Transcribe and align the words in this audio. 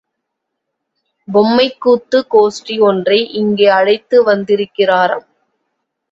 பொம்மைக்கூத்து 1.27 2.19
கோஷ்டி 2.31 2.79
ஒன்றை 2.79 3.17
இங்கே 3.33 3.67
அழைத்து 3.69 4.17
வந்திருக்கிறாராம். 4.23 5.27